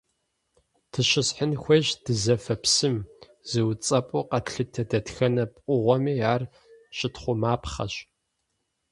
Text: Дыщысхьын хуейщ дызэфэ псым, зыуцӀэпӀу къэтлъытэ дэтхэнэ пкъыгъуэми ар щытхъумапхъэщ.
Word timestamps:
Дыщысхьын 0.91 1.53
хуейщ 1.61 1.87
дызэфэ 2.03 2.55
псым, 2.61 2.95
зыуцӀэпӀу 3.49 4.27
къэтлъытэ 4.29 4.83
дэтхэнэ 4.89 5.43
пкъыгъуэми 5.53 6.15
ар 6.33 6.41
щытхъумапхъэщ. 6.97 7.93